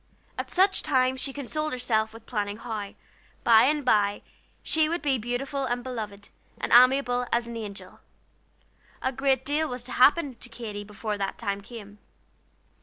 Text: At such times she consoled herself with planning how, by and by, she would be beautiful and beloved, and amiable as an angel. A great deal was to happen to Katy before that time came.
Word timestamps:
At 0.35 0.49
such 0.49 0.81
times 0.81 1.21
she 1.21 1.31
consoled 1.31 1.73
herself 1.73 2.11
with 2.11 2.25
planning 2.25 2.57
how, 2.57 2.95
by 3.43 3.65
and 3.65 3.85
by, 3.85 4.23
she 4.63 4.89
would 4.89 5.03
be 5.03 5.19
beautiful 5.19 5.65
and 5.65 5.83
beloved, 5.83 6.29
and 6.59 6.73
amiable 6.73 7.27
as 7.31 7.45
an 7.45 7.55
angel. 7.55 7.99
A 9.03 9.11
great 9.11 9.45
deal 9.45 9.67
was 9.69 9.83
to 9.83 9.91
happen 9.91 10.33
to 10.37 10.49
Katy 10.49 10.83
before 10.83 11.19
that 11.19 11.37
time 11.37 11.61
came. 11.61 11.99